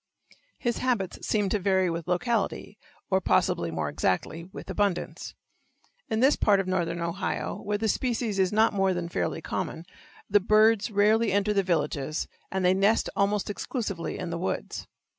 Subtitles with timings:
[0.57, 2.79] His habits seem to vary with locality,
[3.11, 5.35] or possibly more exactly, with abundance.
[6.09, 9.85] In this part of northern Ohio, where the species is not more than fairly common,
[10.27, 14.87] the birds rarely enter the villages, and they nest almost exclusively in the woods.